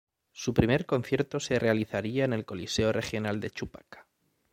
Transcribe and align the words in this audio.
Su 0.31 0.51
primer 0.55 0.87
concierto 0.87 1.39
se 1.39 1.59
realizaría 1.59 2.25
en 2.25 2.33
el 2.33 2.43
Coliseo 2.43 2.91
Regional 2.91 3.39
de 3.39 3.51
Chupaca. 3.51 4.07